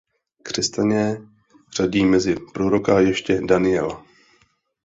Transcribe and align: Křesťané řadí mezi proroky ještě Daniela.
Křesťané 0.43 1.27
řadí 1.77 2.05
mezi 2.05 2.35
proroky 2.53 2.91
ještě 2.91 3.41
Daniela. 3.45 4.05